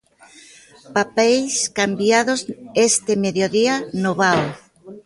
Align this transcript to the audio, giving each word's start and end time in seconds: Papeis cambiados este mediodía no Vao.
Papeis 0.95 1.53
cambiados 1.79 2.39
este 2.87 3.13
mediodía 3.23 3.75
no 4.01 4.11
Vao. 4.21 4.43